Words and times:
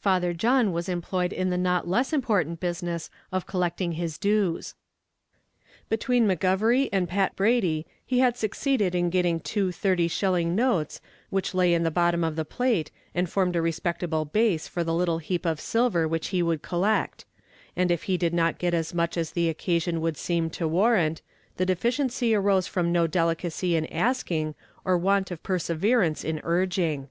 Father 0.00 0.32
John 0.34 0.72
was 0.72 0.88
employed 0.88 1.32
in 1.32 1.50
the 1.50 1.56
not 1.56 1.86
less 1.86 2.12
important 2.12 2.58
business 2.58 3.08
of 3.30 3.46
collecting 3.46 3.92
his 3.92 4.18
dues. 4.18 4.74
Between 5.88 6.26
McGovery 6.26 6.88
and 6.92 7.08
Pat 7.08 7.36
Brady 7.36 7.86
he 8.04 8.18
had 8.18 8.36
succeeded 8.36 8.96
in 8.96 9.10
getting 9.10 9.38
two 9.38 9.70
thirty 9.70 10.08
shilling 10.08 10.56
notes, 10.56 11.00
which 11.30 11.54
lay 11.54 11.72
in 11.72 11.84
the 11.84 11.92
bottom 11.92 12.24
of 12.24 12.34
the 12.34 12.44
plate, 12.44 12.90
and 13.14 13.30
formed 13.30 13.54
a 13.54 13.62
respectable 13.62 14.24
base 14.24 14.66
for 14.66 14.82
the 14.82 14.92
little 14.92 15.18
heap 15.18 15.46
of 15.46 15.60
silver 15.60 16.08
which 16.08 16.30
he 16.30 16.42
would 16.42 16.62
collect; 16.62 17.24
and 17.76 17.92
if 17.92 18.02
he 18.10 18.16
did 18.16 18.34
not 18.34 18.58
get 18.58 18.74
as 18.74 18.92
much 18.92 19.16
as 19.16 19.30
the 19.30 19.48
occasion 19.48 20.00
would 20.00 20.16
seem 20.16 20.50
to 20.50 20.66
warrant, 20.66 21.22
the 21.58 21.64
deficiency 21.64 22.34
arose 22.34 22.66
from 22.66 22.90
no 22.90 23.06
delicacy 23.06 23.76
in 23.76 23.86
asking, 23.86 24.56
or 24.84 24.98
want 24.98 25.30
of 25.30 25.44
perseverance 25.44 26.24
in 26.24 26.40
urging. 26.42 27.08